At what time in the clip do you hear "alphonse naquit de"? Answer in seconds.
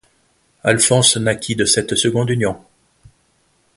0.63-1.63